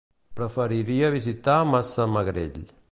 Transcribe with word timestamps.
Preferiria 0.39 1.11
visitar 1.17 1.59
Massamagrell. 1.75 2.63